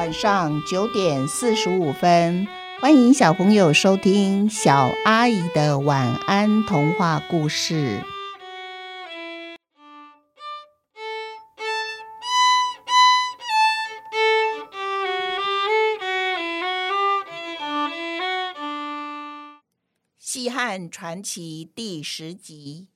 [0.00, 2.48] 晚上九点四十五分，
[2.80, 8.00] 欢迎小朋友收听小阿姨的晚安童话故事。
[20.18, 22.88] 《西汉传奇》第十集：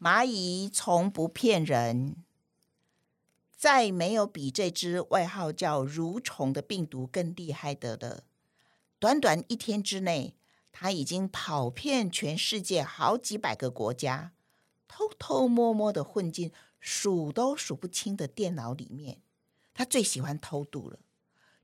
[0.00, 2.16] 蚂蚁从不骗人。
[3.58, 8.22] 再没有比这只外号叫“蠕虫”的病毒更厉害的了。
[9.00, 10.36] 短短一天之内，
[10.70, 14.30] 它已经跑遍全世界好几百个国家，
[14.86, 19.22] 偷偷摸摸的混进数都数不清的电脑里面。
[19.74, 21.00] 它最喜欢偷渡了。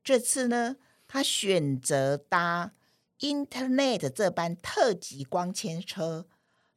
[0.02, 0.74] 这次呢，
[1.06, 2.72] 它选择搭
[3.20, 6.26] Internet 这班特级光纤车。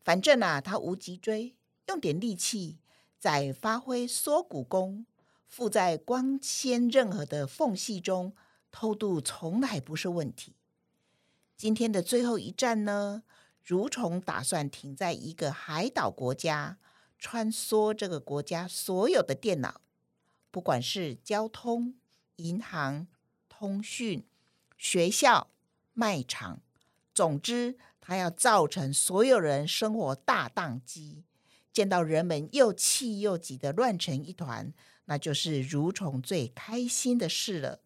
[0.03, 1.55] 反正啊，它无脊椎，
[1.87, 2.77] 用点力气。
[3.19, 5.05] 在发挥缩骨功，
[5.47, 8.33] 附在光纤任何的缝隙中
[8.71, 10.53] 偷渡，从来不是问题。
[11.55, 13.23] 今天的最后一站呢，
[13.65, 16.77] 蠕虫打算停在一个海岛国家，
[17.17, 19.81] 穿梭这个国家所有的电脑，
[20.51, 21.95] 不管是交通、
[22.35, 23.07] 银行、
[23.49, 24.23] 通讯、
[24.77, 25.49] 学校、
[25.93, 26.61] 卖场，
[27.15, 31.23] 总之，它要造成所有人生活大宕机。
[31.77, 34.73] 见到人们又气又急的乱成一团，
[35.05, 37.81] 那就是蠕虫最开心的事了。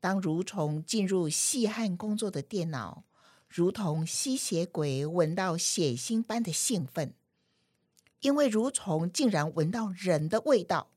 [0.00, 3.04] 当蠕虫进入细汉工作的电脑，
[3.50, 7.12] 如同吸血鬼闻到血腥般的兴奋，
[8.20, 10.88] 因为蠕虫竟然闻到人的味道。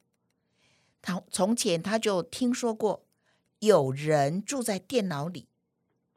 [1.02, 3.04] 他从前他就听说过
[3.60, 5.50] 有人住在电脑里，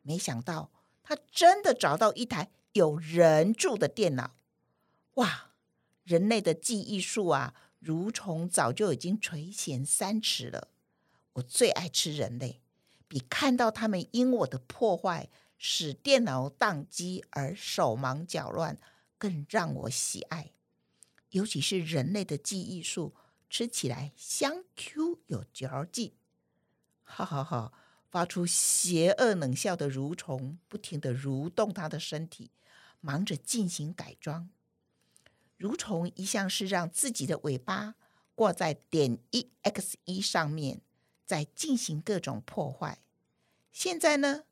[0.03, 0.71] 没想到
[1.03, 4.37] 他真的找到一台有人住的电脑，
[5.15, 5.49] 哇！
[6.05, 10.69] 人类的记忆术啊，蠕虫早就已经垂涎三尺了。
[11.35, 12.61] 我最爱吃人类，
[13.09, 18.79] 比看到他们因我的破坏使电脑宕机而手忙脚乱
[19.17, 20.53] 更让我喜爱。
[21.31, 23.15] 尤其是人类的记忆术，
[23.49, 26.13] 吃起来香 Q 有嚼劲。
[27.05, 27.73] 哈哈哈！
[28.11, 32.51] 发出邪恶冷笑的蠕虫不停地蠕动它的身体，
[33.01, 34.51] 忙着进行改装。
[35.63, 37.95] 蠕虫一向是让自己的尾巴
[38.35, 40.81] 挂在点 exe 上面，
[41.25, 42.99] 在进行各种破坏。
[43.71, 44.43] 现在呢，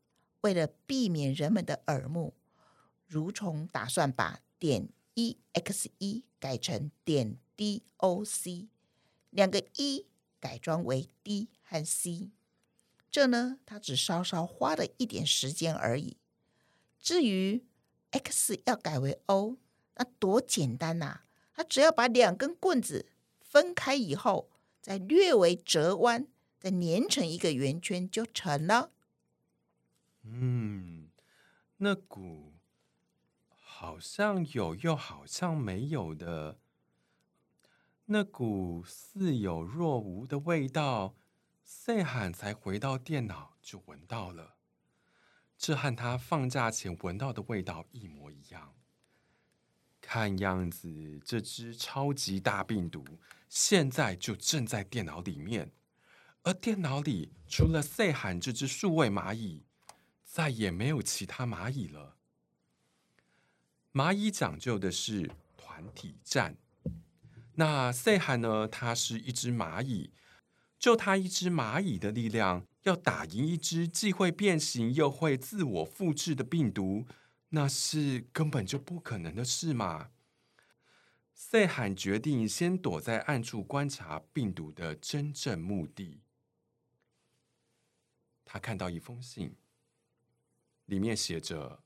[0.43, 2.35] 为了避免人们的耳目，
[3.11, 8.69] 蠕虫打算把点 exe 改成点 doc，
[9.31, 10.07] 两个 e
[10.39, 12.31] 改装为 d 和 c。
[13.11, 16.17] 这呢，它只稍稍花了一点时间而已。
[17.01, 17.65] 至于
[18.13, 19.57] x 要改为 o。
[20.01, 24.51] 那多简单呐、他只要把两根棍子分开以后，
[24.81, 26.27] 再略微折弯，
[26.59, 28.93] 再粘成一个圆圈就成了。
[30.23, 31.11] 嗯，
[31.77, 32.55] 那股
[33.51, 36.59] 好像有又好像没有的，
[38.07, 41.15] 那股似有若无的味道，
[41.63, 44.57] 赛罕才回到电脑就闻到了，
[45.59, 48.75] 这和他放假前闻到的味道一模一样。
[50.13, 53.05] 看样子，这只超级大病毒
[53.49, 55.71] 现在就正在电脑里面，
[56.43, 59.63] 而电脑里除了细汉这只数位蚂蚁，
[60.25, 62.17] 再也没有其他蚂蚁了。
[63.93, 66.57] 蚂蚁讲究的是团体战，
[67.55, 68.67] 那细汉呢？
[68.67, 70.11] 它是一只蚂蚁，
[70.77, 77.07] 就它一只蚂蚁的力量，要打赢一只既会变形又会自我复制的病毒。
[77.53, 80.11] 那是根本就不可能的事嘛！
[81.35, 86.21] 细汉决定先躲在暗处观察病毒的真正目的。
[88.45, 89.57] 他看到一封信，
[90.85, 91.83] 里面写着：“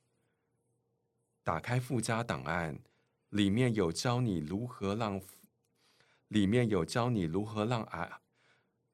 [1.42, 2.80] 打开附加档案，
[3.30, 5.22] 里面有教你如何让……
[6.28, 8.20] 里面有教你如何让啊……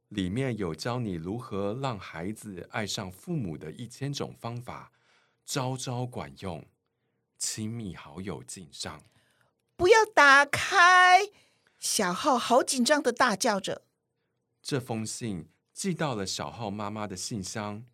[0.08, 4.92] 里面有教你如何让孩子爱上父母的一千种方法。”
[5.52, 6.64] 招招管用，
[7.36, 9.02] 亲密好友敬上。
[9.74, 11.22] 不要打开！
[11.80, 13.82] 小浩好紧张的大叫着。
[14.62, 17.84] 这封信寄到了小浩妈妈的信箱。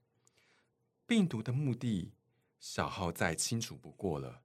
[1.06, 2.12] 病毒的目的，
[2.61, 4.43] 小浩再清楚不过了。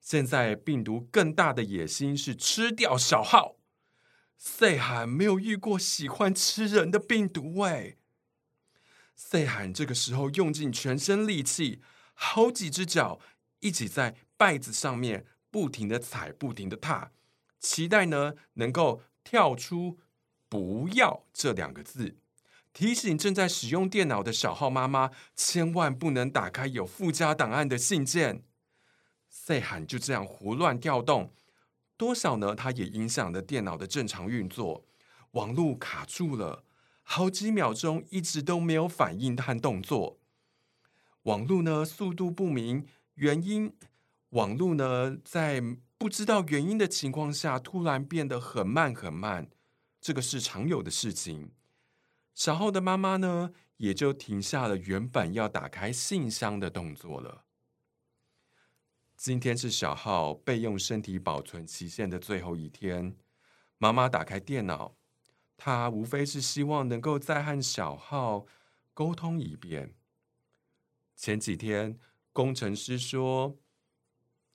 [0.00, 3.54] 现在病毒更大的野心是吃掉小浩。
[4.36, 7.98] 细汉没有遇过喜欢吃人的病毒哎。
[9.14, 11.80] 细汉这个时候用尽全身力气。
[12.24, 13.18] 好几只脚
[13.58, 17.10] 一起在拜子上面不停的踩，不停的踏，
[17.58, 19.98] 期待呢能够跳出
[20.48, 22.16] “不要”这两个字，
[22.72, 28.44] 提醒正在使用电脑的小号妈妈，千万不能打开有附加档案的信件。
[29.28, 31.34] 细汉就这样胡乱调动，
[31.96, 32.54] 多少呢？
[32.54, 34.86] 它也影响了电脑的正常运作，
[35.32, 36.64] 网络卡住了，
[37.02, 40.20] 好几秒钟一直都没有反应和动作。
[41.22, 43.72] 网络呢，速度不明，原因，
[44.30, 45.62] 网络呢，在
[45.96, 49.48] 不知道原因的情况下，突然变得很慢很慢，
[50.00, 51.52] 这个是常有的事情。
[52.34, 57.44] 小浩的妈妈呢，也就停下了原本要打开信箱的动作了。
[59.16, 63.14] 今天是小浩备用身体保存期限的最后一天，
[63.78, 64.96] 妈妈打开电脑，
[65.56, 68.46] 她无非是希望能够再和小浩
[68.92, 69.94] 沟通一遍。
[71.22, 71.96] 前几天
[72.32, 73.56] 工程师说，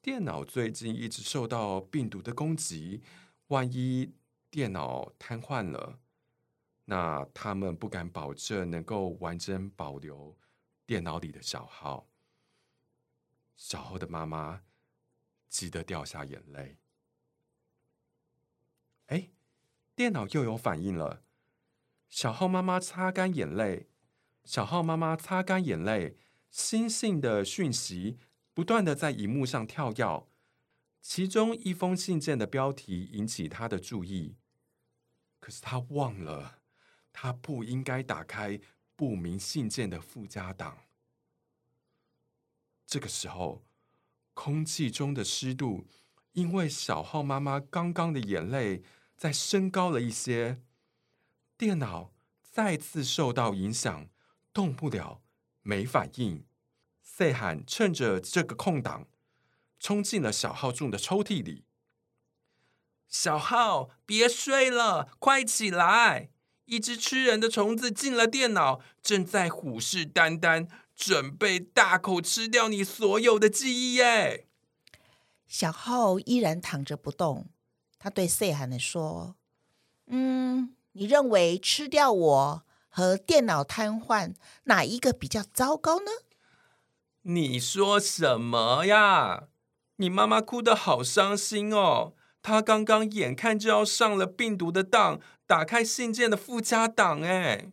[0.01, 3.01] 电脑最近一直受到病毒的攻击，
[3.47, 4.13] 万一
[4.49, 6.01] 电脑瘫痪了，
[6.83, 10.37] 那他们不敢保证能够完整保留
[10.85, 12.09] 电脑里的小号。
[13.55, 14.63] 小浩的妈妈
[15.47, 16.75] 急得掉下眼泪。
[19.05, 19.29] 哎，
[19.95, 21.23] 电脑又有反应了。
[22.09, 23.87] 小浩妈妈擦干眼泪。
[24.43, 26.17] 小浩妈妈擦干眼泪，
[26.57, 28.17] 新信的讯息
[28.55, 30.27] 不断的在荧幕上跳跃。
[30.99, 34.35] 其中一封信件的标题引起他的注意，
[35.39, 36.57] 可是他忘了，
[37.13, 38.59] 他不应该打开
[38.95, 40.79] 不明信件的附加档。
[42.87, 43.63] 这个时候，
[44.33, 45.85] 空气中的湿度
[46.31, 48.81] 因为小浩妈妈刚刚的眼泪
[49.15, 50.59] 再升高了一些，
[51.55, 52.11] 电脑
[52.41, 54.09] 再次受到影响，
[54.51, 55.21] 动不了，
[55.61, 56.46] 没反应。
[57.09, 59.07] 细汉趁着这个空档，
[59.79, 61.63] 冲进了小浩住的抽屉里。
[63.07, 66.29] 小浩，别睡了，快起来！
[66.65, 70.67] 一只吃人的虫子进了电脑，正在虎视眈眈。
[70.93, 74.47] 准备大口吃掉你所有的记忆耶！
[75.47, 77.49] 小浩依然躺着不动。
[77.99, 79.35] 他对细汉的说
[80.07, 84.33] ：“嗯，你认为吃掉我和电脑瘫痪
[84.63, 86.11] 哪一个比较糟糕呢？”
[87.29, 89.49] 你说什么呀？
[89.97, 92.13] 你妈妈哭得好伤心哦。
[92.41, 97.21] 她刚刚眼看就要上了病毒的当，打开信件的附加档。
[97.21, 97.71] 哎，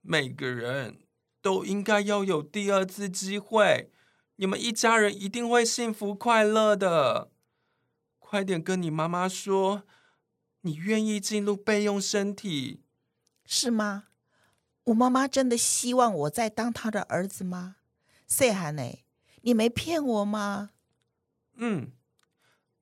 [0.00, 0.98] 每个人。
[1.42, 3.90] 都应该要有第二次机会，
[4.36, 7.30] 你们一家人一定会幸福快乐的。
[8.18, 9.84] 快点跟你妈妈说，
[10.60, 12.82] 你愿意进入备用身体，
[13.46, 14.08] 是吗？
[14.84, 17.76] 我妈妈真的希望我再当她的儿子吗？
[18.30, 18.82] 细汉呢？
[19.42, 20.70] 你没骗我吗？
[21.56, 21.90] 嗯，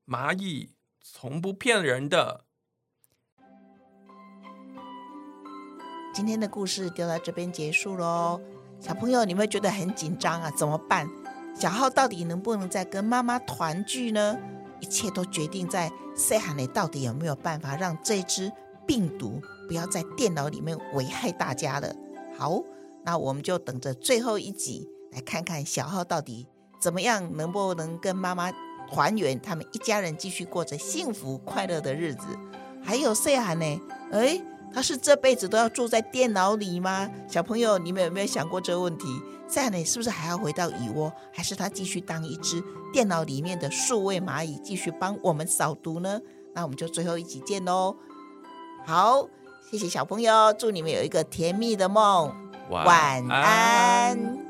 [0.07, 2.45] 蚂蚁从不骗人的。
[6.15, 8.41] 今天的故事就到这边结束喽，
[8.79, 10.51] 小朋友，你们会觉得很紧张啊？
[10.51, 11.09] 怎么办？
[11.55, 14.39] 小浩到底能不能再跟妈妈团聚呢？
[14.81, 18.53] 一切都决定在细汉到底有没有办法让这只
[18.87, 21.97] 病毒不要在电脑里面危害大家了。
[22.37, 22.63] 好，
[23.03, 26.47] 那我们就等着最后一集来看看小浩到底
[26.81, 28.53] 怎么样，能不能跟妈妈
[28.91, 32.27] 团圆，他们一家人继续过着幸福快乐的日子。
[32.83, 33.81] 还有细汉呢？
[34.13, 34.43] 哎。
[34.71, 37.09] 他是这辈子都要住在电脑里吗？
[37.27, 39.07] 小朋友，你们有没有想过这个问题？
[39.49, 42.63] 这样呢，是不是还要回到蚁窝，还是他继续当一只
[42.93, 46.21] 电脑里面的数位蚂蚁，继续帮我们扫毒呢？
[46.55, 47.97] 那我们就最后一起见喽！
[48.85, 49.27] 好，
[49.71, 52.31] 谢谢小朋友，祝你们有一个甜蜜的梦，
[52.69, 53.27] 晚安。
[53.27, 54.48] 晚安。